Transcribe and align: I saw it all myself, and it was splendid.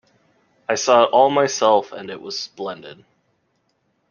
I 0.67 0.73
saw 0.73 1.03
it 1.03 1.11
all 1.11 1.29
myself, 1.29 1.91
and 1.91 2.09
it 2.09 2.19
was 2.23 2.39
splendid. 2.39 3.05